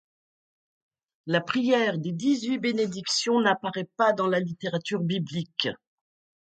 [1.27, 5.69] La prière des dix-huit bénédictions n’apparaît pas dans la littérature biblique.